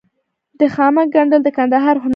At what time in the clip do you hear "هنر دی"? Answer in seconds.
2.03-2.09